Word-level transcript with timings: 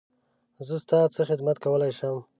زه 0.67 0.75
ستا 0.83 0.99
څه 1.13 1.21
خدمت 1.29 1.57
کولی 1.63 1.91
شم؟ 1.97 2.17